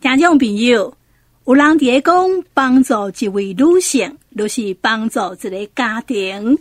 [0.00, 0.94] 听众朋友，
[1.44, 2.14] 有人伫咧讲
[2.54, 6.58] 帮助一位女性，就是帮助一个家庭。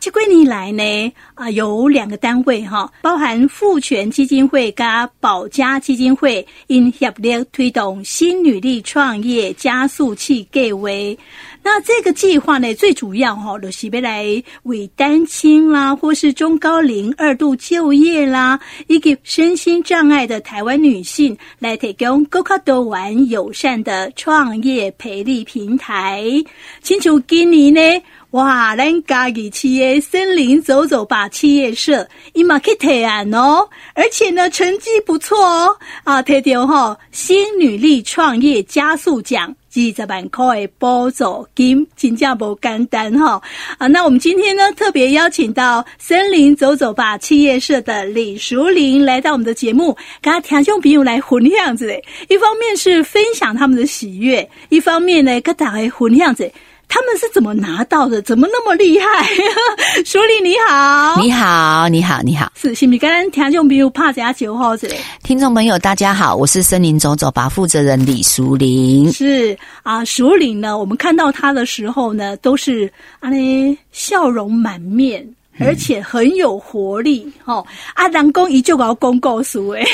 [0.00, 10.88] 这几年来呢，啊，有两个单位哈，包含妇权基金会加保家基金会，因协力推动新女力创业加速器计划。
[11.64, 18.58] 那这个计划呢，最主要哈，就是要来为单亲啦，或是中高龄二度就业啦，
[18.88, 26.24] 以及身心障碍的台湾女性，来提供更加多元友善的创业培力平台。
[26.82, 28.04] 请求今年呢。
[28.32, 43.40] 哇，咱家己企业森林走走吧企业社，伊嘛去提案哦，而且呢成绩不错哦，啊，提到吼新女力创业加速奖十万块的补助金，真正不简单哈
[43.78, 43.86] 啊！
[43.86, 51.90] 那我们今天呢特别邀请到森林走走吧企业社的李淑玲来到我们的节目，跟他听众朋友来分享子。
[52.28, 56.50] 一方面是分享他们的喜悦，一方面呢跟大家分享子。
[56.92, 58.20] 他们是怎么拿到的？
[58.20, 59.26] 怎么那么厉害？
[60.04, 62.98] 淑玲你好，你好，你好，你好，是是不是？
[62.98, 64.96] 刚刚听众朋友怕加九号之类。
[65.22, 69.10] 听众朋友大家好，我是森林走走吧负责人李淑玲。
[69.10, 75.26] 是啊，淑玲呢，我们看到她的时候呢，都是啊嘞笑容满面。
[75.60, 77.64] 而且很有活力，哈、嗯！
[77.94, 79.84] 阿南公一就搞公告书，哎，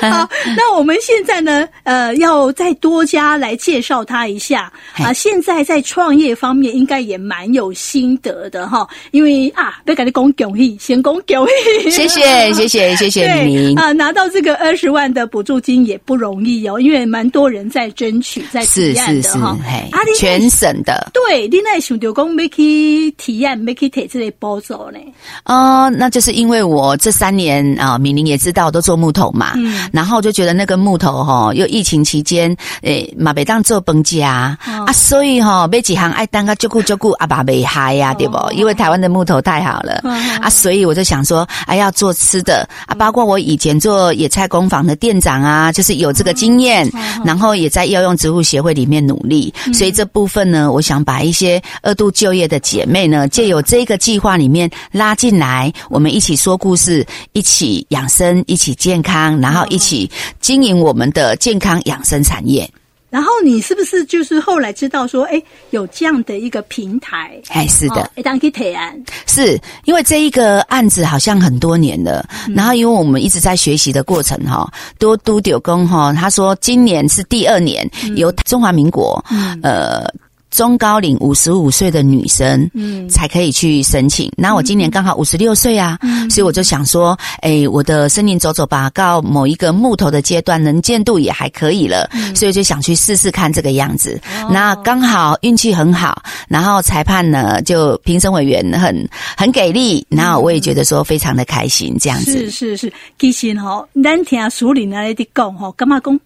[0.10, 5.12] 好，那我们现在呢，呃，要再多加来介绍他一下啊。
[5.12, 8.88] 现在在创业方面，应该也蛮有心得的，哈。
[9.10, 11.48] 因为啊，别跟你讲恭喜，先讲恭
[11.82, 13.92] 喜，谢谢， 谢谢，谢谢你啊！
[13.92, 19.56] 拿到这个二十万的补助金也不容易哦，因为蛮多人在争取，在提案的哈。
[19.90, 23.47] 啊，全省的，对，你那想着讲没去提案。
[23.56, 24.98] 没可以提这类补助呢？
[25.44, 38.38] 哦，那就是因为我这三年啊，敏玲也知道都做木头嘛，嗯，然后就觉得那个木头哈，又疫情期间，诶，马北当做崩家啊，所以哈，买几行爱当个照顾照顾阿爸没嗨呀，对不？
[38.52, 40.02] 因为台湾的木头太好了。
[40.40, 46.90] 啊，所以我就想说，哎，要做吃的啊，包括我以前做野菜工坊的店长啊，就是有这个经验，
[47.24, 53.26] 然后也在药用植物协会里面努力，所以这部分呢，我想把一些二度就业的姐妹呢。
[53.38, 60.10] 借由这个计划里面拉进来，我们一起说故事，一起养生，一起健康，然后一起
[60.40, 62.68] 经营我们的健康养生产业。
[63.10, 65.40] 然后你是不是就是后来知道说，哎，
[65.70, 67.40] 有这样的一个平台？
[67.50, 74.68] 哎，是的，哎，当可以提案，是因为这一个案子好像很多年了，嗯、然后因为我们一直在学习的过程哈，
[74.98, 80.12] 多都丢工哈，他说今年是第二年，由中华民国，嗯、呃。
[80.50, 84.30] 中高龄五十五岁的女生，嗯，才可以去申请。
[84.36, 94.20] 那、嗯、我今年刚好五十六岁啊，嗯，所以我就想说，哎、欸，我的森林走走吧，到某一个木头的阶段，能见度也还可以了，嗯，所以就想去试试看这个样子。
[94.42, 102.32] 哦、那刚好运气很好，然后裁判呢，就评审委员很很给力，然后我也觉得说非常的开心，这样子。
[102.32, 106.18] 是是是，其实哈，咱听淑玲那里的讲哈，干嘛讲？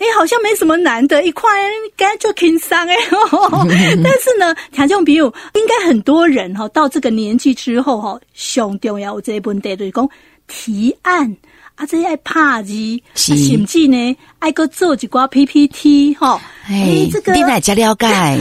[0.00, 1.50] 哎，好像没什么难的，一块
[1.94, 2.96] 该就轻松哎。
[4.02, 10.08] 但是呢，听众朋友应该很多人哈，到这个年纪之后哈，上重要这一问题就是讲
[10.48, 11.36] 提案
[11.74, 12.72] 啊，这些爱拍字，
[13.14, 16.40] 甚至呢爱个做几挂 PPT 哈。
[16.66, 18.38] 哎，这个你哪家了解 啊？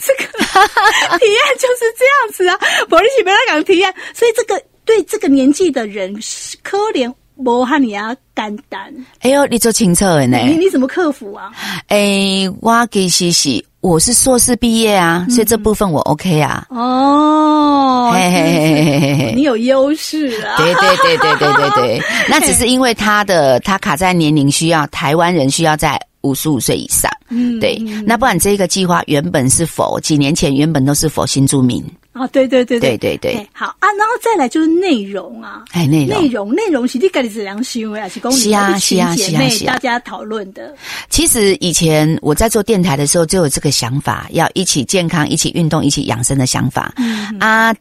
[0.00, 0.30] 这个
[1.18, 2.58] 提案就是这样子啊，
[2.90, 6.14] 不是没那讲提案，所以这个对这个年纪的人
[6.62, 7.10] 可怜。
[7.44, 8.92] 无哈你啊，简单。
[9.20, 10.38] 哎呦，你做清楚的呢？
[10.46, 11.50] 你你怎么克服啊？
[11.88, 16.66] 哎，我给洗洗我是硕士毕业啊，嗯，所以这部分我 OK 啊。
[16.70, 20.56] 哦，嘿嘿嘿嘿嘿，你有优势啊。
[20.58, 27.10] 对对对对对对对， 那只是因为他的他卡在年龄需要，台湾人需要在五十五岁以上。
[27.30, 27.76] 嗯，对。
[28.04, 31.82] 那不然这个计划原本是否几年前原本都是否新住民。
[32.12, 32.96] 啊、哦，对对对对。
[32.96, 36.20] 对对对，好啊，然后再来就是内容啊，哎，内容。
[36.20, 40.74] 内容内容是你自己质量行为啊是公是啊是啊是啊是啊，大家讨论的。
[41.08, 47.74] 其实以前我在做电台的时候就有这个想法，要一起健康、一起运动、一起养生的想法、嗯、啊。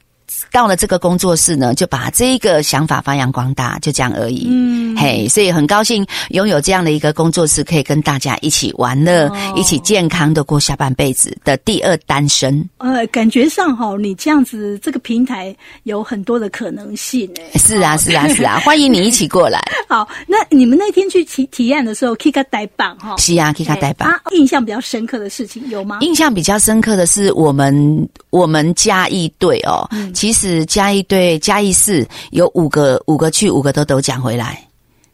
[0.51, 4.47] 到了这个工作室呢，就把这个想法发扬光大，就这样而已。
[4.49, 12.67] 嗯，嘿，所以很高兴拥有这样的一个工作室，可以跟大家一起玩乐，哦、一起健康的过下半辈子的第二单身。
[12.77, 17.57] 呃，感觉上哈，你这样子这个平台有很多的可能性诶。
[17.59, 19.59] 是啊，是啊，是啊，欢迎你一起过来。
[19.87, 23.15] 好，那你们那天去体体验的时候，Kika 代棒哈？
[23.17, 24.09] 是啊，K 个代棒。
[24.31, 25.99] 印象比较深刻的事情有吗？
[26.01, 29.87] 印象比较深刻的是我们我们嘉义队哦。
[30.19, 34.61] 其实嘉义对嘉义市有五个五个去五个都得奖回来，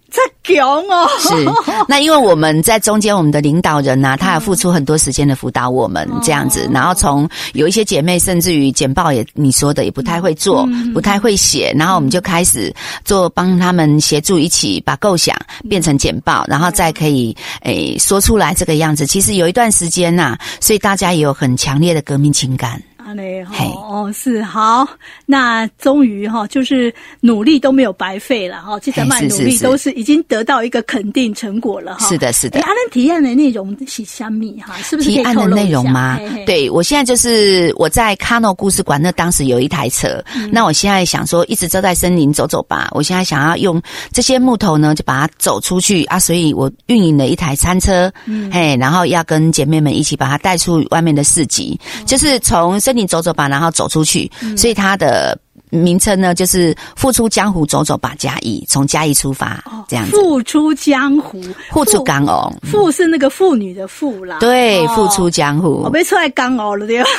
[0.10, 0.20] 这
[0.56, 1.08] 强哦。
[1.20, 1.30] 是，
[1.88, 12.74] 那因为我们在中间，我们的领导人呐、啊，他也付出很多时间的辅导我们这样子，然后从有一些姐妹，甚至于简报也你说的也不太会做，不太会写，然后我们就开始
[13.04, 15.38] 做，帮他们协助一起把构想
[15.70, 19.06] 变成简报，然后再可以诶说出来这个样子。
[19.06, 22.82] 其实有一段时间呐、啊，所以大家也有很强烈的革命情感。
[23.06, 24.84] 啊嘞，哦，是好，
[25.28, 32.08] 那终于哈，就是努力都没有白费了哈，这么努力都是已经得到一个肯定成果了哈。
[32.10, 32.60] 是的，是的。
[32.62, 34.76] 阿伦提案的内容是虾米哈？
[34.78, 36.20] 是不是提案的内容吗？
[36.48, 40.20] 对，我现在就是我在卡诺故事馆，那当时有一台车，
[40.52, 42.90] 那我现在想说，一直走在森林走走吧。
[42.90, 43.80] 我现在想要用
[44.12, 52.96] 这些木头呢，就把它走出去啊，所以我运营了一台餐车，嗯，嘿，然后要跟姐妹们一起把它带出外面的市集，就是从森。
[53.06, 55.38] 你走走吧，然后走出去，嗯、所以它的
[55.70, 60.12] 名称呢，就是“复出江湖，走走吧嘉义”，从嘉义出发，哦、这样子。
[60.12, 61.42] 复出江湖，
[61.72, 64.40] 复出江哦，复是那个妇女的妇啦。
[64.40, 67.10] 对，复、哦、出江湖，我被出来江哦了，对吧？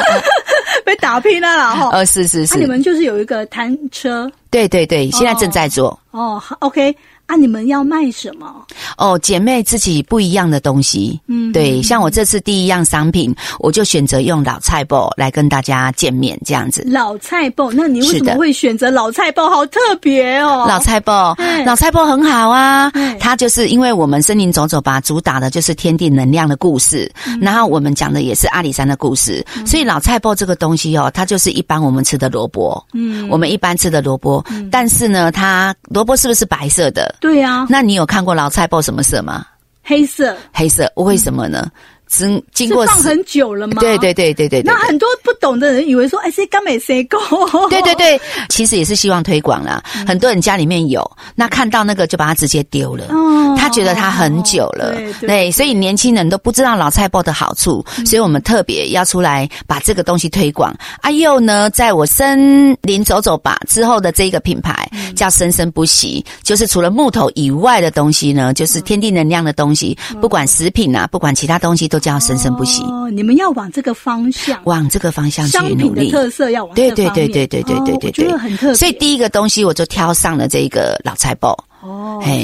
[0.84, 1.90] 被打拼了啦，哈。
[1.92, 2.58] 呃，是是是。
[2.58, 5.98] 你们就是有一个摊车，对对对，现在正在做。
[6.10, 6.94] 哦，好，OK。
[7.26, 8.64] 啊，你们要卖什么？
[8.96, 16.86] 哦，姐妹自己不一样的东西，嗯，对，像我这次第一样商品，我就选择用老菜包来跟大家见面，这样子。
[16.88, 19.50] 老菜包，那你为什么会选择老菜包？
[19.50, 20.66] 好特别哦！
[20.68, 37.14] 老菜包，老菜包很好啊，它就是因为我们森林走走吧，主打的就是天地能量的故事，然后我们讲的也是阿里山的故事，所以老菜包这个东西哦，它就是一般我们吃的萝卜，嗯，我们一般吃的萝卜，但是呢，它萝卜是不是白色的？
[37.20, 39.46] 对呀，那你有看过老菜报什么色吗？
[39.82, 41.70] 黑色，黑色，为什么呢？
[42.06, 43.76] 经经过放很久了吗？
[43.80, 44.72] 对对对对对对。
[44.72, 47.18] 那很多不懂的人以为说，哎，谁刚没谁够？
[47.68, 49.82] 对对对，其实也是希望推广啦。
[50.06, 53.06] 很多人家里面有，那看到那个就把它直接丢了。
[53.10, 60.72] 哦，他觉得它很久了，对，所以年轻人都不知道老菜包的好处，所以我们特别要出来把这个东西推广。
[61.00, 71.95] 啊，又呢，在我森林走走吧之后的这一个品牌叫生生不息，就是除了木头以外的东西呢，就是天地能量的东西，不管食品啊，不管其他东西都。
[71.96, 73.08] 都叫生生不息哦！
[73.10, 76.10] 你们要往这个方向，往这个方向去努力。
[76.10, 78.74] 特色要对对对对对对对对对，很特别。
[78.74, 82.42] 所以第一个东西我就挑上了这个老菜包哦，嘿，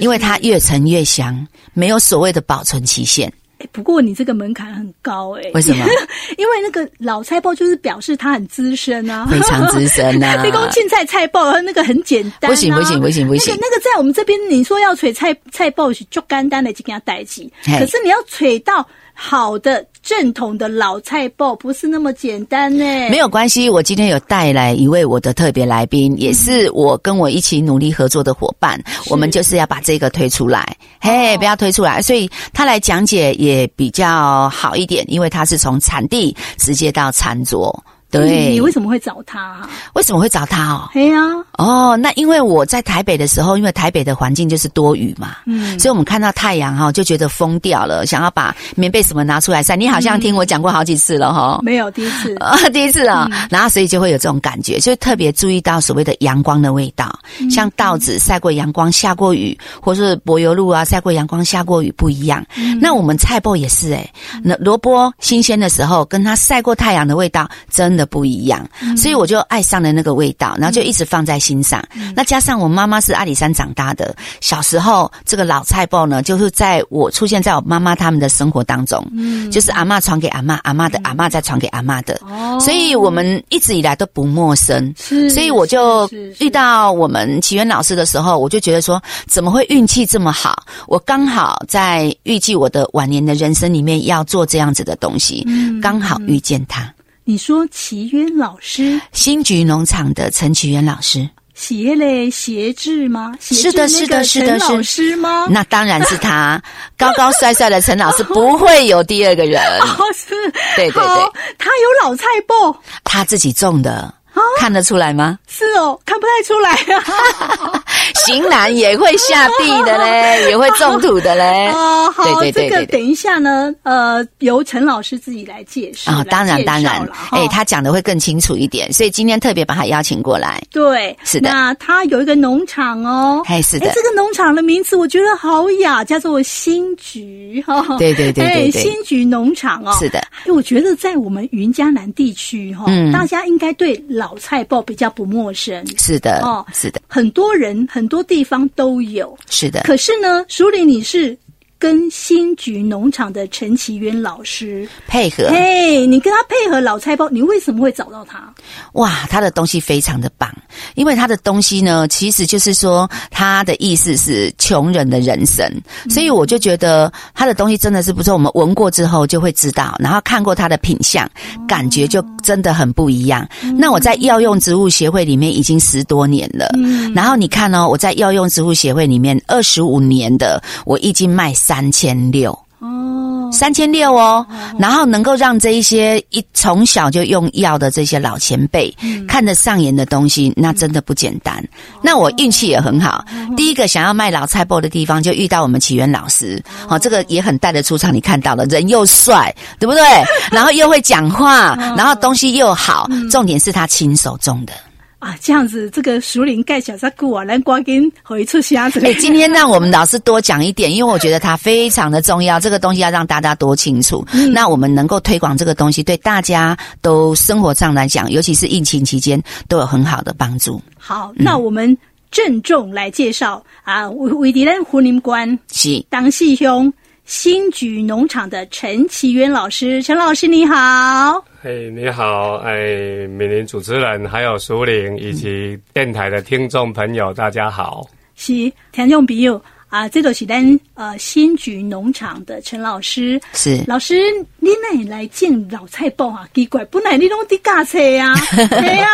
[0.00, 3.32] 因为它越陈越香，没有所谓的保存期限。
[3.70, 5.84] 不过你这个门槛很高哎，为什么？
[6.36, 10.40] 因为那个老菜包就是表示他很资深啊，非常资深啊。
[10.44, 12.50] 你讲青菜菜包，那个很简单。
[12.50, 17.52] 不行不行不行不行，那个那个在我们这边，你说要锤菜菜包是就干单的，就给他带起。
[17.64, 18.86] 可是你要锤到。
[19.14, 22.84] 好的，正统的老菜包不是那么简单呢。
[23.10, 28.82] 没有关系，我今天有带来一位我的特别来宾，也是我跟我一起努力合作的伙伴。
[29.08, 37.84] 我们就是要把这个推出来，嘿，不要推出来，所以他来讲解也比较好一点，因为他是从产地直接到餐桌。
[38.10, 39.70] 对，你为什么会找他啊？
[39.94, 40.90] 为什么会找他哦？
[40.92, 41.18] 对呀，
[41.58, 49.74] 哦，那因为我在台北的时候，因为台北的环境就是多雨嘛，嗯，所以我们看到太阳哈，就觉得疯掉了，想要把棉被什么拿出来晒。
[49.74, 52.34] 你好像听我讲过好几次了哈，没有第一次。
[52.36, 57.18] 啊， 第一次啊，然后所以就会有这种感觉，就特别注意到所谓的阳光的味道，
[57.50, 62.44] 像稻子晒过阳光、下过雨，或是柏油路啊晒过阳光、下过雨不一样。
[62.80, 64.10] 那我们菜脯也是诶，
[64.42, 68.06] 那萝卜新鲜的时候，跟它晒过太阳的味道真的。
[68.12, 71.82] 不一样，所以我就爱上了那个味道，然后就一直放在心上。
[72.14, 84.94] 那加上我妈妈是阿里山长大的，小时候这个老菜包呢，就是在我出现在我妈妈他们的生活当中，嗯，就是阿妈传给阿妈，阿妈的阿妈再传给阿妈的，哦，所以我们一直以来都不陌生。
[84.96, 86.08] 是，所以我就
[86.38, 90.64] 遇到我们奇缘老师的时候，我就觉得说，怎么会运气这么好？
[90.86, 96.92] 我刚好在预计我的晚年的人生里面要做这样子的东西，嗯，刚好遇见他。
[97.24, 103.32] 你说齐渊老师，新菊农场的陈齐渊老师，鞋嘞鞋制吗？
[103.40, 105.46] 是的，是的，是的，是老师吗？
[105.48, 106.60] 那当然是他，
[106.98, 109.62] 高高帅帅的陈老师，不会有第二个人。
[109.80, 110.34] 哦，是，
[110.74, 114.12] 对对对，他有老菜脯，他自己种的。
[114.58, 115.38] 看得出来吗？
[115.52, 117.82] 是哦，看不太出来啊。
[118.24, 121.70] 型男也会下地的嘞， 也会种土的嘞。
[121.74, 126.10] 哦，好，对对对，这个等一下呢，呃，由陈老师自己来介绍。
[126.12, 130.62] 啊，当然当然，哎，他讲的会更清楚一点，所以今天特别把他邀请过来。
[130.70, 131.50] 对，是的。
[131.50, 133.90] 那他有一个农场哦，哎，是的。
[133.94, 137.84] 这个农场的名字我觉得好雅，叫做新菊哈。
[137.98, 140.22] 对对对对，新菊农场哦，是的。
[140.46, 144.02] 我觉得在我们云嘉南地区哈，大家应该对。
[144.08, 145.84] 老菜包比较不陌陌生。
[145.98, 149.36] 是的，哦，是的，很多人很多地方都有。
[149.50, 151.36] 是的，可是呢，淑玲你是。
[151.82, 158.54] 跟新菊农场的陈其渊老师配合，嘿，你跟他配合老菜包，你为什么会找到他？
[158.92, 160.48] 哇，他的东西非常的棒，
[160.94, 165.66] 因为他的东西呢，其实就是说他的意思是穷人的人生，
[166.04, 168.32] 嗯、所以我就觉得他的东西真的是不错。
[168.32, 173.44] 我们闻过之后就会知道，然后看过他的品相，哦、感觉就真的很不一样。
[173.64, 181.71] 嗯、那我在药用植物协会里面已经十多年了，嗯、然后你看哦，我在药用植物协会里面二十五年的，我已经卖三。
[181.72, 182.52] 三千六。
[182.80, 184.44] 哦，三千六哦，
[184.78, 191.56] 然后能够让这一些一从小就用药的这些老前辈、嗯、看得上眼的东西，那真的不简单。
[191.62, 191.68] 嗯、
[192.02, 200.02] 那我运气也很好，嗯、第一个想要卖老菜包的地方就遇到我们启源老师，好、哦，这个也很带得出场，你看到了，人又帅， 对不对？
[200.50, 204.74] 然后又会讲话，然后东西又好，重点是他亲手种的。
[205.22, 208.98] 啊，这样子，这个熟龄盖小三姑啊，来刮根回出虾子。
[209.06, 214.26] 哎，今天让我们老师多讲一点，因为我觉得它非常的重要，这个东西要让大家多清楚。
[214.32, 220.82] 嗯、那我们能够推广这个东西，对大家都生活上来讲，尤其是疫情期间，都有很好的帮助。
[220.98, 221.96] 好，那我们
[222.32, 226.92] 郑重来介绍、嗯、啊，为为地咱婚姻观是当细兄
[227.24, 231.42] 新菊农场的陈启渊老师，陈老师你好。
[231.62, 238.04] 嘿，hey, 你好，哎，美玲主持人，还有苏玲以及电台的听众朋友，大家好。
[238.34, 238.52] 是
[238.90, 243.40] 听众朋友啊，这都是咱呃新菊农场的陈老师。
[243.52, 244.20] 是老师，
[244.58, 246.48] 你哪来种老菜包啊？
[246.52, 248.34] 奇怪，本来你拢在家菜啊，
[248.68, 249.08] 对啊，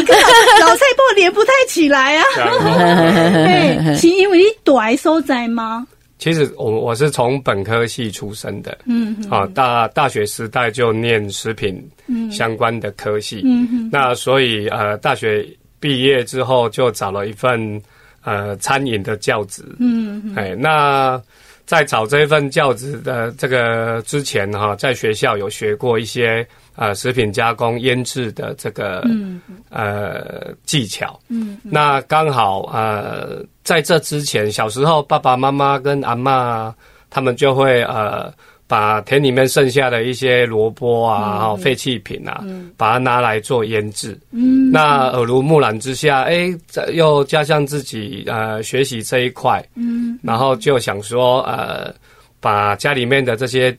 [0.00, 0.18] 你看
[0.60, 2.24] 老菜包连不太起来啊。
[3.46, 5.86] 哎， 是因为你大所在吗？
[6.18, 11.82] 其实我我是从本科系出身的，嗯，啊，大大学时代就念食品
[12.30, 15.46] 相关的科系，嗯嗯，那所以呃，大学
[15.78, 17.80] 毕业之后就找了一份
[18.22, 21.20] 呃餐饮的教职，嗯，哎，那
[21.64, 26.46] 在找这份教职的这个之前哈，在学校有学过一些。
[26.76, 29.40] 呃，食品加工腌制的这个、嗯、
[29.70, 31.18] 呃技巧，
[31.62, 36.70] 那刚好呃在这之前，小时候爸爸妈妈跟阿嬷
[37.08, 38.30] 他们就会呃
[38.66, 46.54] 把田里面剩下的一些萝卜啊，废弃品啊，嗯、把它拿来做腌制，嗯，那耳濡目染之下，哎，
[46.92, 51.90] 又加上自己呃学习这一块，嗯，然后就想说呃
[52.38, 53.74] 把家里面的这些。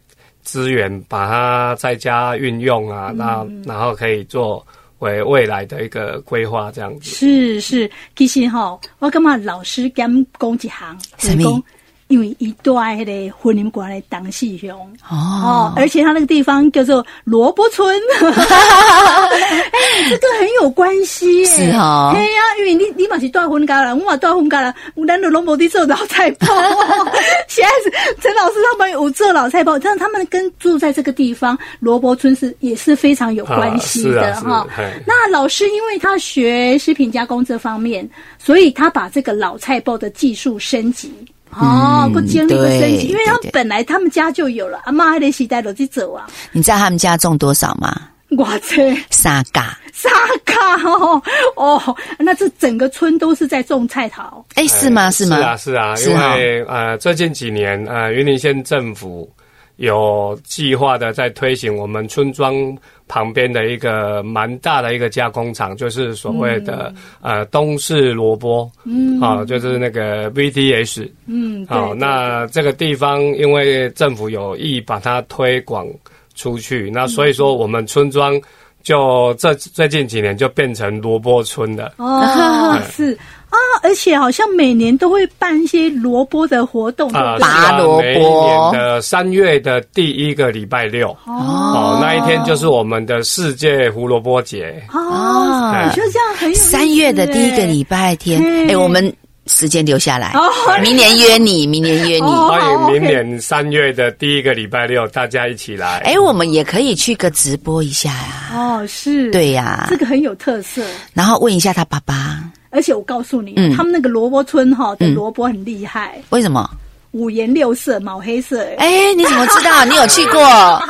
[0.47, 4.65] 资源把它在家运用啊，那、嗯、然后可以做
[4.99, 7.09] 为未来的一个规划，这样子。
[7.11, 10.07] 是是，其实哈，我感觉老师兼
[10.39, 11.61] 讲几行，什么？
[12.07, 14.69] 因为一段迄个婚姻馆的当细兄
[15.09, 17.87] 哦，而且他那个地方叫做萝卜村，
[18.21, 26.47] 哎，这个很有关系，是哈，对呀，因为你你嘛是断婚家了，我嘛断婚家了，我难得龙伯地做老菜包，
[27.47, 34.65] 现在是陈老师他们有做老菜包，但他们跟住在这个地方萝卜村是也是非常有关系的哈。
[35.05, 38.09] 那老师因为他学食品加工这方面，
[38.39, 41.11] 所以他把这个老菜包的技术升级。
[41.51, 46.27] 哦，不经历过升级，因为他本来他们家就有了，阿妈还得携带着去走啊。
[46.51, 48.09] 你知道他们家种多少吗？
[48.31, 50.09] 哇塞，沙嘎，沙
[50.43, 51.21] 嘎哦
[51.55, 54.45] 哦，那这整个村都是在种菜桃。
[54.55, 55.09] 哎，是吗？
[55.09, 55.37] 是吗？
[55.55, 59.31] 是啊，是啊，因为呃，最近几年呃，云林县政府
[59.77, 62.77] 有计划的在推行我们村庄。
[63.09, 75.87] 旁边的一个蛮大的一个加工厂，就是所谓的、嗯、呃东势萝卜，嗯，啊，就是那个 VTS，嗯，好，那这个地方因为政府有意把它推广
[76.35, 78.37] 出去，那所以说我们村庄
[78.83, 83.17] 就这最近几年就变成萝卜村了，哦，对是。
[83.57, 88.01] 啊，而且好像每年都会办一些萝卜的活动，拔萝卜。
[88.01, 94.81] 每年的三月的第一个礼拜六，哦，那一天就是我们的世界胡萝卜节。
[94.93, 96.55] 哦，你说这样很有。
[96.55, 99.11] 三月的第一个礼拜天，哎，我们
[99.47, 100.33] 时间留下来，
[100.81, 102.21] 明年约你，明年约你。
[102.21, 105.99] 欢迎明年三月的第一个礼拜六，大家一起来。
[105.99, 108.51] 哎，我们也可以去个直播一下呀。
[108.53, 110.83] 哦，是，对呀，这个很有特色。
[111.13, 112.43] 然后问一下他爸爸。
[112.69, 116.13] 而且我告诉你，嗯、他们那个萝卜村哈的萝卜很厉害。
[116.17, 116.69] 嗯、为什么？
[117.11, 118.67] 五颜六色，毛黑色。
[118.77, 119.83] 哎，你怎么知道？
[119.87, 120.43] 你有去过？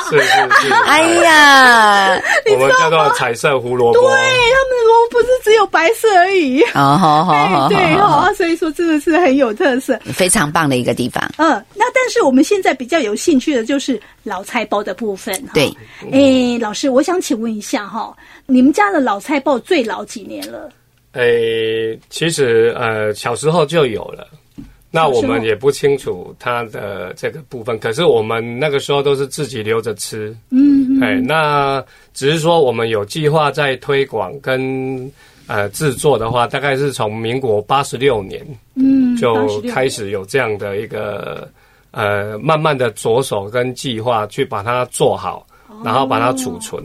[0.10, 0.74] 是是是。
[0.74, 4.01] 哎呀，我们叫做彩色胡萝卜。
[4.01, 6.62] 对，他们的萝卜不是只有白色而已。
[6.74, 7.69] 哦，好好好。
[7.69, 11.24] 对哈，所以说真的是很有特色，非常棒的一个地方。
[11.38, 15.41] 嗯，那但是我们现在比较有兴趣的就是老菜包的部分。
[15.53, 15.72] 对。
[16.12, 18.13] 哎，老师，我想请问一下哈，
[18.48, 20.69] 你们家的老菜包最老几年了？
[21.13, 24.27] 诶、欸，其实呃，小时候就有了。
[24.89, 30.35] 那我们也不清楚它的这个部分，可是我们那个时候都是自己留着吃。
[30.49, 31.83] 嗯，哎，那
[32.13, 35.11] 只是说我们有计划在推广跟
[35.45, 38.45] 呃制作的话，大概是从民国八十六年，
[38.75, 41.47] 嗯，就开始有这样的一个
[41.91, 45.45] 呃慢慢的着手跟计划去把它做好，
[45.83, 46.81] 然后把它储存。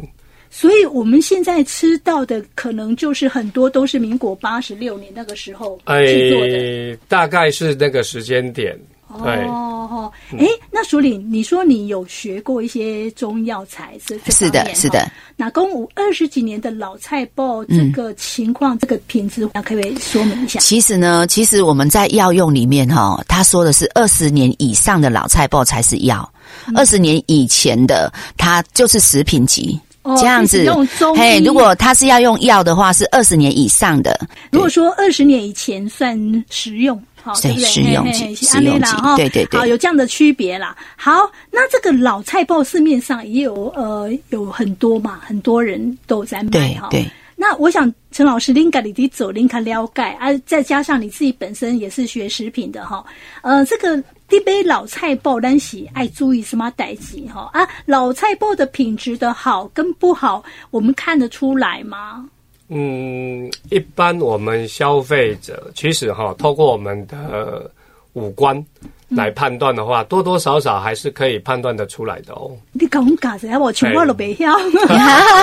[0.54, 8.78] 所以我们现在吃到的可能就是很多都是民国八十六年那个时候制作的，哎，大概是那个时间点。
[9.08, 14.18] 哦哦，哎，那署理，你说你有学过一些中药材是？
[14.30, 15.10] 是的，是的。
[15.36, 20.60] 那公五二十几年的老菜包这个情况，嗯、这个品质，那可不可以说明一下？
[20.60, 26.26] 其实呢，其实我们在药用里面哈，他说的是二十年以上的老菜包才是药，
[26.74, 29.78] 二十、嗯、年以前的它就是食品级。
[30.18, 30.68] 这样子，
[31.16, 34.18] 嘿，如果他是要用药的话，是二十年以上的。
[34.50, 37.64] 如果说二十年以前算食用，好，对不对？
[37.66, 40.76] 食用级，食用级，对对对，好，有这样的区别啦。
[40.96, 46.88] 好，那这个老菜包市面上也有呃有很多嘛，很多人都在卖哈。
[46.90, 53.04] 对，那我想陈老师，您家里的走，您看了解啊，再加上你自己本身也是学食品的哈，
[53.42, 54.02] 呃，这个。
[54.32, 57.68] 一杯老菜包，咱是爱注意什么代志哈啊？
[57.84, 62.24] 老菜包的品质的好跟不好，我们看得出来吗？
[62.68, 67.70] 嗯，一般我们消费者其实哈，透过我们的
[68.14, 68.64] 五官
[69.10, 72.50] 来判断的话，嗯、多多少少还是可以判断得出来的哦。
[72.72, 74.50] 你讲假子，我全部都别晓。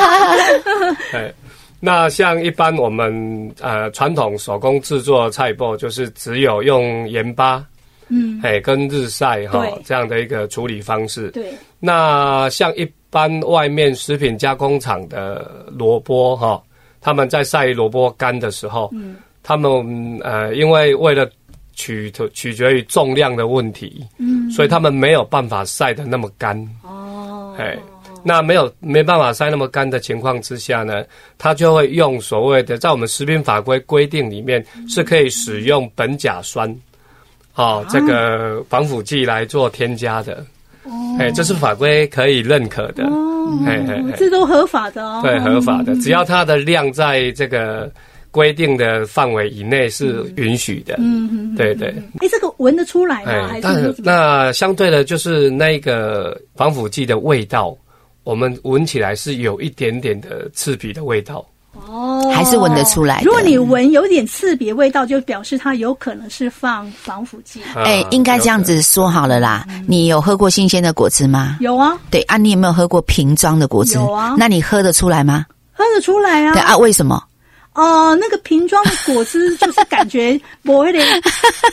[1.13, 1.31] 哎，
[1.79, 7.63] 那像一般我们呃传统手工制作的菜包，就是只有用盐巴。
[8.09, 9.81] 嗯，哎，跟日晒哈对。
[9.85, 11.29] 这样的一个处理方式。
[11.31, 16.61] 对，那像一般外面食品加工厂的萝卜哈，
[17.01, 21.29] 他们在晒萝卜干的时候，嗯，他们呃，因为为了
[21.73, 26.55] 取取决于重量的问题，嗯，所以他们没有办法晒得那么干。
[26.83, 27.77] 哦，哎，
[28.23, 31.05] 那没有没办法晒那么干的情况之下呢，
[31.37, 36.75] 他就会用所谓的在我们食品法规规定里面是可以使用苯甲酸。
[37.59, 40.45] 哦，这个防腐剂来做添加的，
[41.19, 47.91] 哎、哦，这是法规可以认可的，哦，嘿嘿嘿，这都合法的哦，对，合法的，只要它的量在这个
[48.31, 51.89] 规定的范围以内是允许的，嗯嗯，对对。
[52.19, 53.49] 哎，这个闻得出来吗？
[53.49, 57.75] 还是那相对的，就是那个防腐剂的味道，
[58.23, 61.45] 我们闻起来是有一点点的刺鼻的味道。
[61.87, 63.21] 哦，还是闻得出来。
[63.23, 67.61] 如果你闻有点刺鼻味道，就表示它有可能是放防腐剂。
[67.75, 69.65] 哎，应该这样子说好了啦。
[69.87, 71.57] 你有喝过新鲜的果汁吗？
[71.59, 71.97] 有啊。
[72.09, 73.95] 对啊，你有没有喝过瓶装的果汁？
[73.95, 74.35] 有啊。
[74.37, 75.45] 那你喝得出来吗？
[75.71, 76.53] 喝得出来啊。
[76.53, 77.23] 对啊，为什么？
[77.79, 81.05] 哦，那个瓶装的果汁就是感觉 薄一点，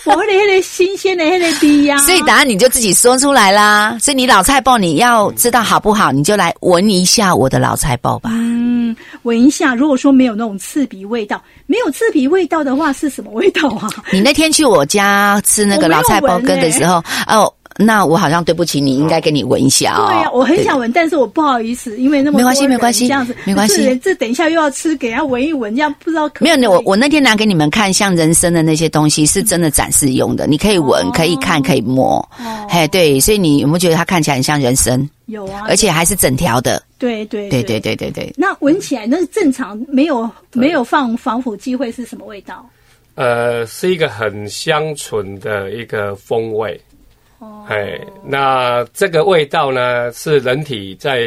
[0.04, 1.98] 薄一点，那个新鲜的那个味呀。
[1.98, 3.98] 所以答案你就自己说出来啦。
[4.00, 8.30] 所以你老菜包你要知道好不好，你就来闻一下我的老菜包吧。
[8.32, 9.74] 嗯，闻一下。
[9.74, 13.88] 如果说没有那种刺鼻味道，没有刺鼻味道的话是什么味道啊？
[14.12, 17.52] 你那天去我家吃那个老菜包羹的时候，哦。
[17.78, 20.06] 那我好像对不起你，应该给你闻一下哦。
[20.08, 23.96] 对呀，我很想闻，但是我不好意思，因为那么没关系，没关系，这样子没关系。
[23.98, 26.70] 这等一下又要吃，给人家闻一闻，这样不知道可没有。
[26.70, 32.16] 我我那天拿给你们看，像人参的那些东西，是真的展示用的，你可以闻，可以看，可以摸。
[32.38, 35.08] 哦嘿，对，所以你有没有觉得它看起来很像人参？
[35.26, 36.82] 有啊，而且还是整条的。
[36.98, 38.32] 对对对对对对对。
[38.36, 42.64] 那闻起来那是正常，没有没有放防腐剂会是什么味道？
[43.16, 46.78] 呃，是一个很香醇的一个风味。
[47.68, 51.26] 哎，那这个味道呢，是人体在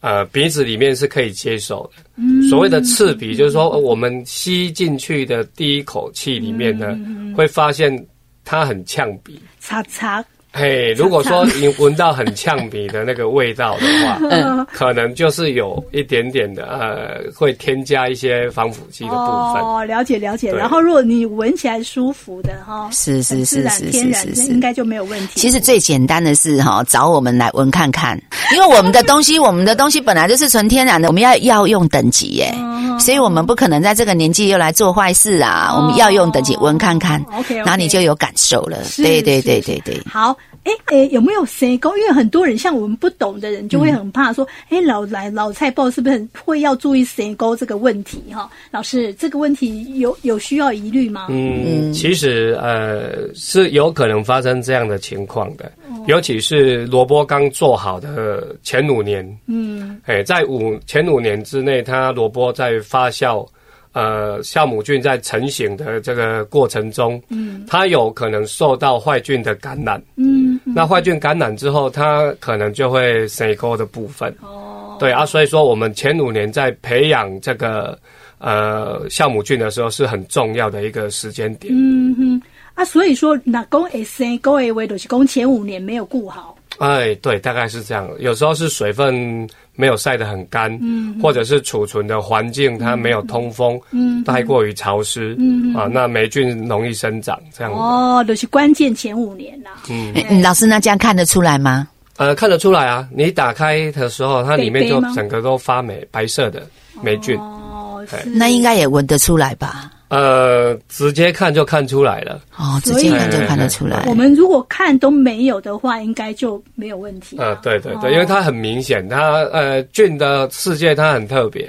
[0.00, 2.02] 呃鼻子里面是可以接受的。
[2.16, 6.98] 嗯，所谓的刺鼻，就是说我们吸进去的第一口气里面呢，
[7.36, 8.06] 会发现
[8.44, 10.24] 它很呛鼻，擦擦。
[10.58, 19.16] 嘿，如果说你闻到很呛鼻的那个味道的话， 嗯，可能就是有一点点的呃，会添加一些防腐剂的部
[19.52, 19.62] 分。
[19.62, 20.50] 哦，了解了解。
[20.50, 25.38] 然后如果你闻起来舒服的哈，是是是是天然的，应该就没有问题。
[25.38, 28.18] 其实最简单的是哈，找我们来闻看看，
[28.54, 32.50] 因为我们的东西，我们的东西本来就是纯天然的，我们要要用等级耶，
[32.98, 35.74] 所以我们不可能在这个年纪又来做坏事啊。
[35.76, 37.24] 我们要用等级闻看看
[37.58, 38.78] 然后你就有感受了。
[38.96, 40.36] 对对对对对，好。
[40.66, 41.96] 哎哎，有没有谁沟？
[41.96, 48.20] 因为很多人像我们不懂的人，就会很怕说：哎、嗯，老来老菜包是不是会要注意谁沟这个问题？
[48.32, 51.28] 哈，老师，这个问题有有需要疑虑吗？
[51.30, 63.46] 嗯，其实呃是有可能发生这样的情况的，哦、尤其是萝卜刚做好的前五年，嗯，哎，在五前五年之内，它萝卜在发酵。
[63.92, 70.45] 呃酵母菌在成型的这个过程中，嗯，它有可能受到坏菌的感染，嗯，嗯，
[70.76, 77.98] 那坏菌感染之后，它可能就会生沟的部分，哦，对啊，所以说我们前五年在培养这个
[78.36, 82.42] 呃酵母菌的时候是很重要的一个时间点，嗯哼，
[82.74, 86.54] 啊，所以说那公会生沟的话，就是公前五年没有顾好。
[86.78, 88.08] 哎，对，大概是这样。
[88.18, 97.72] 有时候是水分没有晒得很干，嗯，或者是储存的环境它没有通风，嗯，太过于潮湿，嗯啊，那霉菌容易生长，这样。
[97.72, 99.70] 哦，都、就是关键前五年啦。
[99.90, 101.88] 嗯，老师，那这样看得出来吗？
[102.16, 103.06] 呃，看得出来啊。
[103.12, 106.66] 你打开的时候，它里面就整个都发霉，白色的
[107.02, 107.38] 霉菌。
[107.38, 108.02] 哦，
[108.34, 109.90] 那应该也闻得出来吧？
[110.08, 112.40] 呃，直接看就看出来了。
[112.56, 114.04] 哦，直接看就看得出来。
[114.06, 117.36] 我们如果看都没有的话，应该就没有问题。
[117.38, 121.68] 呃，对对对，因为它很明显，它呃菌的世界它很特别。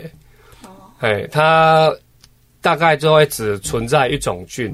[0.63, 0.69] 哦，
[1.00, 1.91] 哎，它
[2.62, 4.73] 大概就会只存在一种菌。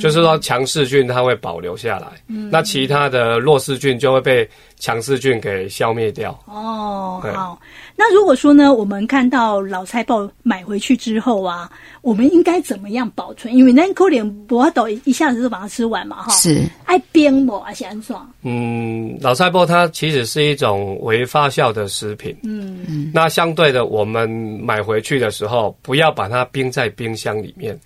[0.00, 6.30] 就是说，强势菌它会保留下来，嗯，那其他的弱势菌就会被强势菌给消灭掉。
[6.46, 7.58] 哦，好。
[7.98, 11.70] 那如果说呢，我们看到老菜包买回去之后啊，
[12.02, 13.54] 我们应该怎么样保存？
[13.54, 16.32] 因为那可能不要都一下子就把它吃完嘛，哈。
[16.32, 16.62] 是。
[16.84, 17.58] 爱冰不？
[17.60, 18.30] 还是安爽？
[18.42, 22.36] 嗯，老菜包它其实是一种微发酵的食品。
[22.42, 23.10] 嗯嗯。
[23.14, 27.78] 那相对的，我们买回去的时候，不要把它冰在冰箱里面。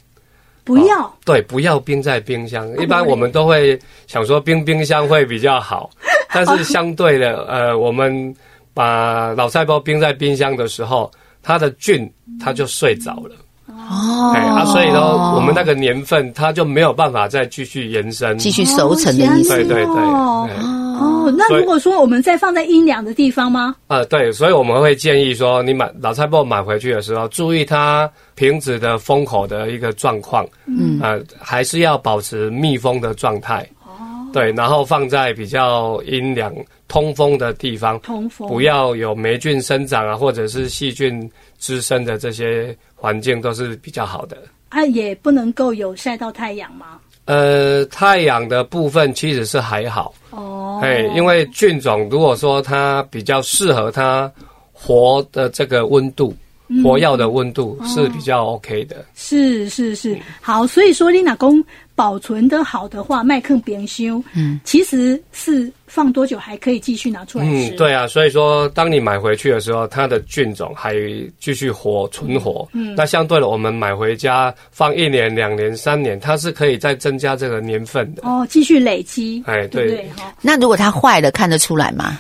[0.65, 2.69] 不要、哦、对，不要冰在冰箱。
[2.79, 5.91] 一般我们都会想说冰冰箱会比较好，
[6.33, 8.35] 但是相对的，呃，我们
[8.75, 11.11] 把老菜包冰在冰箱的时候，
[11.43, 13.35] 它的菌它就睡着了
[13.69, 15.01] 哦，哎，啊，所以呢，
[15.35, 19.51] 我们那个年份它就没有办法再继续延伸、继续熟成的意思。
[19.51, 20.90] 对对对。
[21.01, 23.75] 哦，那如果说我们再放在阴凉的地方吗？
[23.87, 33.67] 呃，对，所以我们会建议说，你买老菜脯买回去的时候，注意它瓶子的封口的一个状况，嗯，呃，还是要保持密封的状态。
[33.85, 33.97] 哦，
[34.33, 36.55] 对，然后放在比较阴凉、
[36.87, 44.37] 通风的地方，通风，不要有霉菌生长啊，或者是细菌滋生的这些环境都是比较好的。
[44.69, 46.99] 啊，也不能够有晒到太阳吗？
[47.31, 50.13] 呃，太阳的部分其实是还好。
[50.31, 54.29] 哦，哎，因为菌种如果说它比较适合它
[54.73, 56.35] 活的这个温度，
[56.71, 58.97] 嗯、活药的温度是比较 OK 的。
[58.97, 61.63] 哦、是是是，好，所以说你老公。
[61.97, 67.75] 保存得好的话，麦克冰修，嗯，其实是放多久还可以继续拿出来吃。
[67.75, 70.95] 嗯，对啊，所以说当你买回去的时候，它的菌种还
[71.39, 72.67] 继续活存活。
[72.73, 78.23] 嗯，那相对的，我们买回家放一年、两年、三年，它是可以再增加这个年份的。
[78.27, 79.43] 哦，继续累积。
[79.45, 80.11] 哎，对，对，对。
[80.41, 82.19] 那如果它坏了，看得出来吗？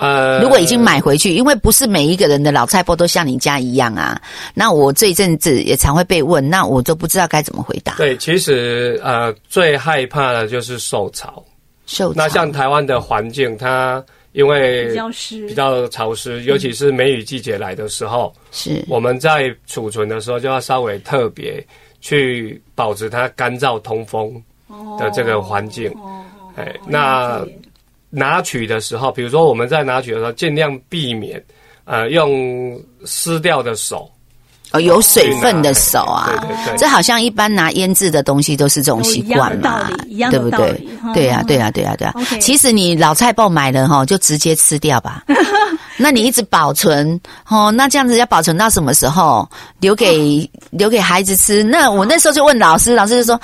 [0.00, 4.18] 呃，如果已经买回去，因为不是每一个人的老菜脯都像你家一样啊。
[4.54, 7.96] 那我这一阵子也常会被问，那我都不知道该怎么回答。
[7.96, 11.44] 对，其实呃，最害怕的就是受潮。
[11.84, 12.14] 受潮。
[12.16, 21.62] 那像台湾的环境，它因为比较湿、比较潮湿，尤其是梅雨季节来的时候，是、嗯、我们在储存的时候就要稍微特别
[22.00, 24.32] 去保持它干燥通风
[24.98, 25.90] 的这个环境。
[25.92, 26.24] 哦，
[26.56, 27.44] 哎，那。
[28.10, 31.42] 拿取的时候，比如说我们在拿取的时候，尽量避免，
[31.84, 34.10] 呃，用湿掉的手，
[34.72, 39.90] 哦，有水分的手啊，对对对，这好像一般拿腌制的东西都是这种习惯嘛，
[40.30, 40.86] 对不对？
[41.14, 42.14] 对呀，对呀，对呀，对呀。
[42.40, 45.24] 其实你老菜包买了哈，就直接吃掉吧。
[46.02, 49.46] 那你一直保存哦，那这样子要保存到什么时候？
[49.80, 51.62] 留给留给孩子吃？
[51.62, 53.38] 那我那时候就问老师，老师就说，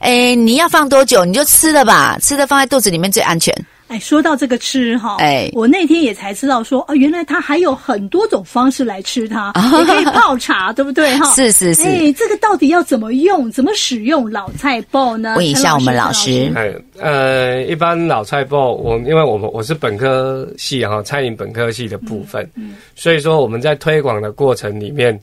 [0.00, 1.24] 哎，你要放多久？
[1.24, 3.54] 你就吃了吧，吃了放在肚子里面最安全。
[3.94, 11.32] 哎，说到这个吃哈，哎，我那天也才知道说，哦，原来它还有很多种方式来吃它，也可以泡茶，对不对 哈？
[11.34, 11.84] 是是是。
[11.84, 15.36] 哎，这个到底要怎么用，怎么使用老菜包呢？
[15.36, 16.50] 问一下我们老师。
[16.56, 25.16] 哎，呃，一般老菜包，我因为我们我是本科系哈，餐饮本科系的部分，嗯，嗯，所以说我们在推广的过程里面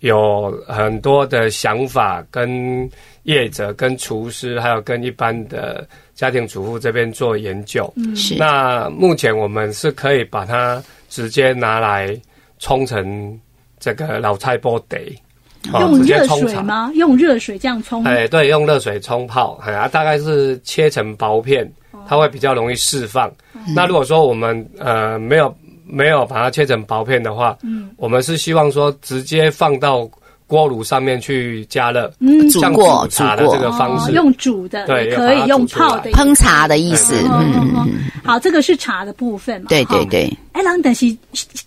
[0.00, 2.86] 有很多的想法，跟
[3.22, 5.88] 业者、跟厨师，还有跟一般的。
[6.18, 8.34] 家庭主妇这边做研究，嗯，是。
[8.34, 12.20] 那目前我们是可以把它直接拿来
[12.58, 13.38] 冲成
[13.78, 16.90] 这个老菜脯茶，用热水吗？
[16.96, 18.02] 用热水这样冲？
[18.02, 21.72] 哎，对，用热水冲泡，哎啊，大概是切成薄片，
[22.08, 23.32] 它会比较容易释放。
[23.54, 23.72] 嗯。
[23.72, 30.10] 那如果说我们呃没有没有把它切成薄片的话，嗯，我们是希望说直接放到。
[30.48, 37.14] 锅炉上面去加热，嗯，煮过茶的这个方式，哦、用煮的，对，可以用泡的，烹茶的意思。
[37.30, 37.88] 嗯嗯嗯。
[38.24, 39.66] 好，这个是茶的部分嘛？
[39.68, 40.36] 对对对。
[40.52, 41.06] 哎，然后但是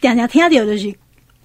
[0.02, 0.94] 大家听到的就是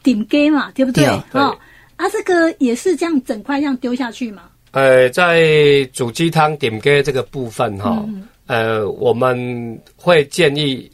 [0.02, 1.06] 点鸡嘛，对不对？
[1.32, 1.56] 哦，
[1.96, 4.42] 啊，这个也是这样整块这样丢下去嘛？
[4.72, 10.90] 呃，在煮鸡汤点给这个部分哈，嗯、呃，我们会建议，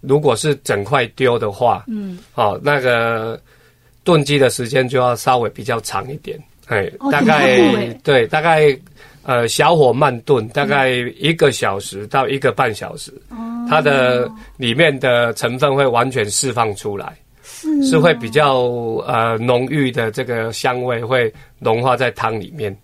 [0.00, 3.38] 如果是整块丢的话，嗯，好、哦，那个
[4.04, 7.58] 炖鸡的时间就要稍微比较长一点，哎，哦、大概
[8.02, 8.76] 对，大概
[9.22, 17.14] 呃小火慢炖，大概一个小时到一个半小时，嗯、它的里面的成分会完全释放出来。
[17.42, 18.62] 是，是会比较
[19.06, 22.74] 呃浓郁的这个香味会融化在汤里面。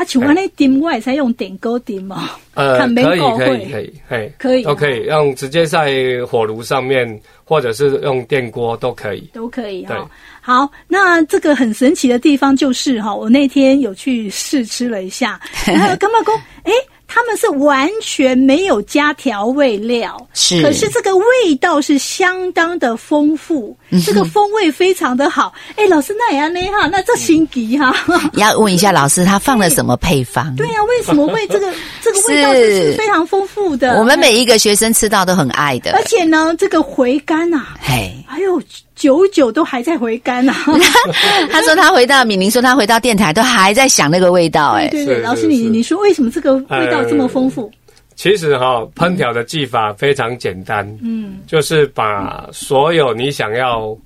[0.00, 2.30] 啊，像安尼炖我也才用电锅炖嘛。
[2.54, 5.92] 呃，可以可以可以，嘿，可以都可以用直接在
[6.26, 9.84] 火炉上面，或者是用电锅都可以，都可以。
[9.84, 10.10] 哈，
[10.40, 16.34] 好，那这个很神奇的地方就是哈，我那天有去试吃了一下， 然后干嘛公？
[16.64, 16.72] 哎。
[17.12, 25.52] 他们是完全没有加调味料，是，可是这个味道是相当的丰富，这个风味非常的好。
[25.74, 27.92] 哎，老师那也安呢哈，那这心急哈。
[28.34, 30.54] 要问一下老师，他放了什么配方？
[30.54, 33.98] 对呀、啊，为什么会这个 这个味道是非常丰富的？
[33.98, 38.62] 我们每一个学生吃到都很爱的，而且呢，这个回甘啊，嘿，还有。
[39.00, 40.54] 久久都还在回甘啊！
[41.50, 44.88] 他说他回到敏玲说他回到电台都还在想那个味道哎。
[44.88, 47.72] 对对对，老师你你说为什么这个味道这么丰富？
[48.14, 53.96] 其实哈，烹调的技法非常简单，嗯，就是把所有你想要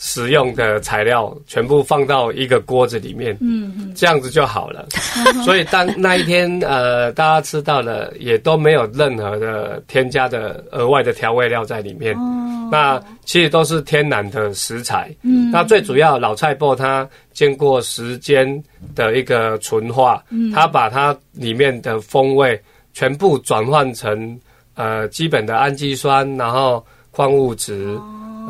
[0.00, 4.86] 使用的材料全部放到一个锅子里面，嗯，这样子就好了。
[5.44, 12.16] 所以当那一天呃大家吃到了，也都没有任何的添加的额外的调味料在里面。
[12.70, 18.62] 那其实都是天然的食材，嗯，那最主要老菜脯它经过时间
[18.94, 22.60] 的一个纯化，嗯，它把它里面的风味
[22.92, 24.38] 全部转换成
[24.74, 27.98] 呃基本的氨基酸，然后矿物质，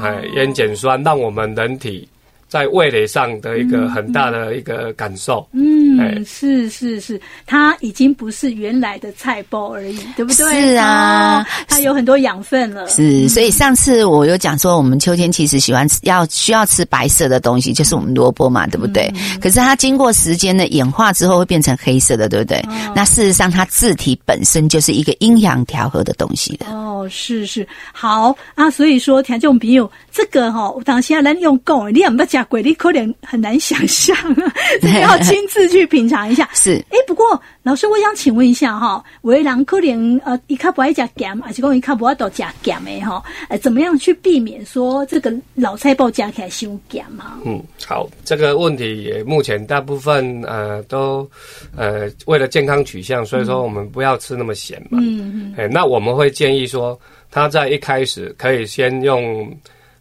[0.01, 2.09] 哎烟碱酸，让我们人体。
[2.49, 10.61] 在味蕾上的一个很大的一个感受，嗯，嗯，是是是，它已经不是原来的菜包而已，对不对？
[10.63, 12.89] 是啊，它有很多养分了。
[12.89, 19.13] 是，所以上次我有讲说，我们秋天其实喜欢吃，要需要吃白色的东西，就是我们萝卜嘛，对不对？
[19.15, 22.59] 嗯、可是它经过时间的演化之后，会变成黑色的，对不对？
[22.61, 26.67] 哦、那事实上，它字体本身就是一个阴阳调和的东西的。
[26.67, 32.49] 哦，是是，好啊，所以说，田仲朋友，这个哈、哦，我当下来用讲，你有没有讲？
[32.49, 34.17] 鬼力可能很难想象，
[34.81, 36.49] 你要亲自去品尝一下。
[36.55, 43.23] 是，哎，不过老师，我想请问一下哈，为人可能呃，一卡不爱加咸，还是讲一卡不爱多加咸的哈？
[43.49, 46.71] 呃，怎么样去避免说这个老菜包加起来太咸
[47.13, 47.39] 嘛？
[47.45, 51.29] 嗯，好，这个问题也目前大部分呃都
[51.77, 54.99] 呃为了健康取向，所以说我们不要吃那么咸嘛。
[55.03, 55.55] 嗯嗯。
[55.57, 56.99] 哎，那我们会建议说，
[57.31, 59.53] 他在一开始可以先用。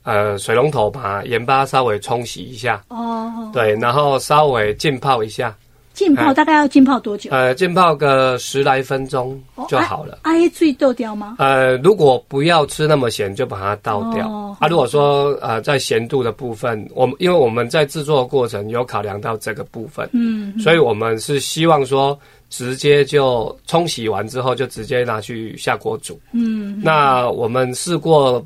[0.07, 5.53] 呃，水龙头把盐巴稍微冲洗一下哦，对，然后稍微浸泡一下。
[5.93, 7.29] 浸泡大概要浸泡多久？
[7.31, 10.19] 呃，浸泡个十来分钟就好了。
[10.21, 11.35] 爱水倒掉吗？
[11.39, 14.29] 呃，如果不要吃那么咸，就把它倒掉。
[14.29, 22.17] 哦、啊，如果说呃在咸度的部分，我们因为我们在制作的过程有考量到这个部分，嗯，嗯，所以我们是希望说
[22.49, 26.17] 直接就冲洗完之后就直接拿去下锅煮。
[26.31, 28.41] 嗯，嗯，那我们试过。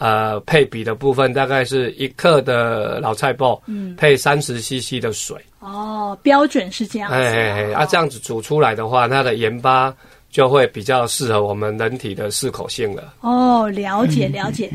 [0.00, 5.36] 呃，配比的部分大概是一克的老菜包，嗯，配三十 CC 的水。
[5.58, 7.14] 哦，标准是这样子。
[7.14, 9.94] 哎哎哎，啊，这样子煮出来的话，它的盐巴
[10.30, 13.12] 就会比较适合我们人体的适口性了。
[13.20, 14.72] 哦，了解了解。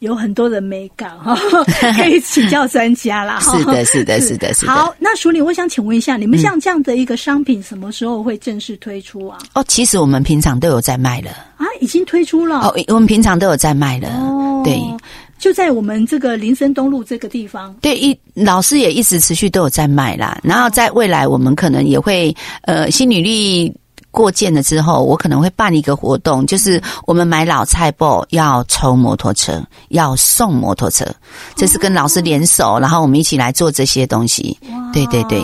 [0.00, 1.34] 有很多的美感哈，
[1.96, 3.40] 可以请教专家啦。
[3.44, 4.72] 是的，是的，是的，是的。
[4.72, 9.38] 好，那淑铃，我想请问一下，你们像这样的一个商品，什么时候会正式推出啊？
[9.54, 12.60] 哦，其实我们平常都有在卖了啊，已经推出了。
[12.60, 14.08] 哦，我们平常都有在卖了。
[14.08, 14.80] 哦，对，
[15.38, 17.74] 就在我们这个林森东路这个地方。
[17.80, 20.38] 对，一老师也一直持续都有在卖啦。
[20.44, 23.74] 然后在未来，我们可能也会呃，新女力。
[24.18, 31.06] 过件了之后，我可能会办一个活动，就是我们买老菜脯要抽摩托车，要送摩托车，
[31.54, 34.58] 这是跟老师联手，然后我们一起来做这些东西。
[34.92, 35.40] 对对对，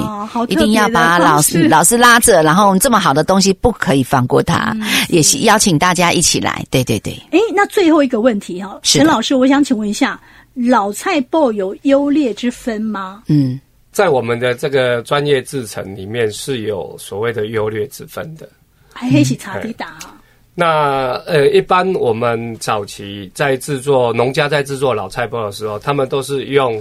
[0.49, 6.67] 一定要把老师老师拉着，然后我们这么好的东西不可以放过他，嗯、也是邀请大家一起来。
[6.69, 7.13] 对对对。
[7.31, 10.21] 哎，那最后一个问题哈，陈老师，我想请问一下，
[10.55, 13.23] 老菜脯有优劣之分吗？
[13.29, 13.61] 嗯。
[13.93, 18.49] 在我们的这个专业制程里面是有所谓的优劣之分的，
[18.95, 20.17] 还黑起茶底打啊。
[20.55, 26.81] 那呃，一般我们早期在制作农家在制作老菜包的时候，他们都是用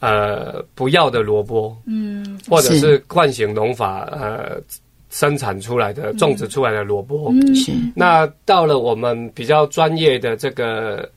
[0.00, 4.60] 呃不要的萝卜，嗯，或者是惯行农法呃
[5.08, 7.72] 生产出来的种植出来的萝卜，嗯，是。
[7.94, 11.08] 那到了我们比较专业的这个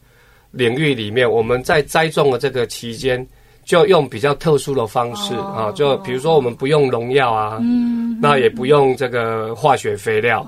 [0.51, 3.27] 领域里面，我们在栽种的这个期间。
[3.65, 10.45] 就用比较特殊的方式啊，就比如说我们不用农药啊，嗯，那也不用这个化学肥料，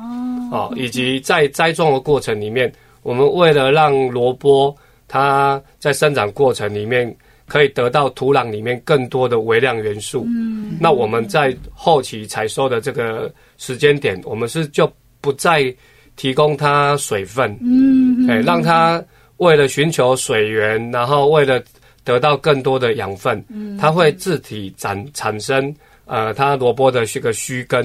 [0.51, 4.73] 哦，以及在栽种的过程里面，我们为了让萝卜
[5.07, 7.13] 它在生长过程里面
[7.47, 14.87] 可以得到土壤里面更多的微量元素，嗯，那我们在后期采收的这个时间点，我们是就
[15.21, 15.73] 不再
[16.15, 19.03] 提供它水分，嗯，哎，让它
[19.37, 21.59] 为了寻求水源，然后为了
[22.07, 23.43] 得到更多的养分，
[23.77, 27.83] 它会自体产产生呃，它萝卜的这个须根，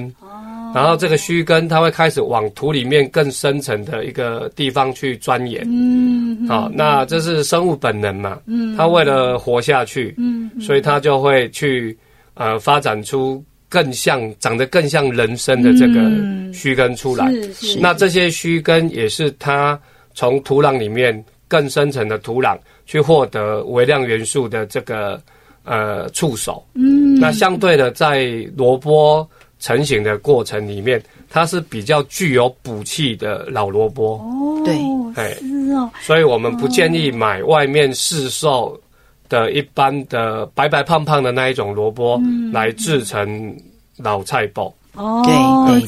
[0.73, 11.97] 然后这个须根它会开始往土里面更深层的一个地方去钻研，嗯，好，那这是生物本能嘛，嗯，它为了活下去，嗯，所以它就会去
[12.35, 15.99] 呃发展出更像长得更像人参的这个
[16.53, 17.29] 须根出来，
[17.81, 19.77] 那这些须根也是它
[20.13, 22.57] 从土壤里面更深层的土壤。
[22.85, 25.21] 去获得微量元素的这个
[25.63, 29.27] 呃触手，嗯，那相对的，在萝卜
[29.59, 34.75] 成型的过程里面，它是比较具有补气的老萝卜，哦，对，
[35.15, 38.79] 哎，是哦，所以我们不建议买外面市售
[39.29, 43.55] 的一般的白白胖胖的那一种萝卜来制成
[43.97, 44.71] 老菜脯。
[44.95, 45.23] 哦，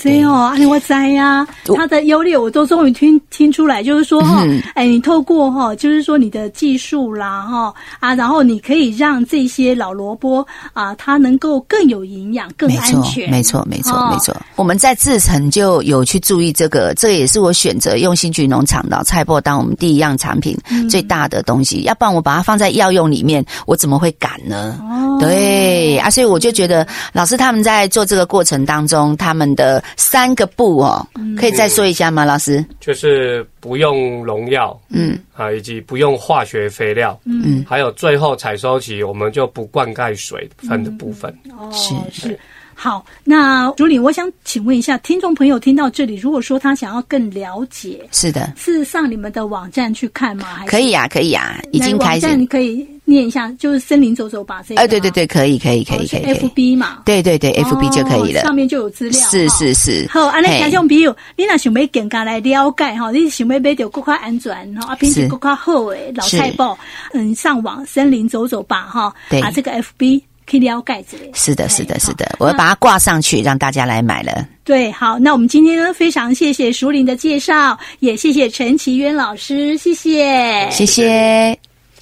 [0.02, 13.30] 对哦，阿里我在呀，它的优劣我都终于听听出来，就是说哈，哎，你透过哈，就是说你的技术啦哈啊，然后你可以让这些老萝卜啊，它能够更有营养、更安全。
[13.30, 14.36] 没错，没错，没错。
[14.56, 20.58] 我们在制成就有去注意这个，这也是我选择用新菊农场的菜脯当我们第一样产品
[20.90, 21.84] 最大的东西。
[21.84, 24.80] 要不然我把它放在药用里面，我怎么会敢呢？
[24.82, 28.95] 哦，对啊，所以我就觉得老师他们在做这个过程当中。
[28.96, 31.06] 中他们的三个步哦，
[31.38, 32.24] 可以再说一下吗？
[32.24, 35.20] 老师，就是不用农药，嗯。
[35.34, 41.94] 啊，以及不用化学肥料，嗯，还有最后采收期我们就不灌溉水分的部分，哦，是。
[42.10, 42.40] 是。
[42.76, 50.46] 好，那主理，我想请问一下听众朋友，听到这里，如果说他想要更了解，是的，是上你们的网站去看吗？
[50.46, 52.36] 还是可以啊，可以啊，已经开始。
[52.36, 54.82] 你可以念一下，就是森林走走吧，这个。
[54.82, 56.24] 哎，对对对，可以，可以，可以，可以。
[56.24, 59.20] F B 嘛，对对对，F B 就可以了，上面就有资料。
[59.30, 60.06] 是是是。
[60.10, 66.78] 好，安尼听众朋友，你若想要更加来了解哈，你想要买到更加安全哈，啊，品质更加好诶，老太婆，
[67.14, 70.22] 嗯，上网森林走走吧哈，啊，这个 F B。
[70.46, 74.48] 可以了解之类，是的，是的，是的，我要把它挂上去，让大家来买了。
[74.64, 81.75] 对，好，那我们今天呢，非常谢谢熟林的介绍，也谢谢陈其渊老师，谢谢，谢谢。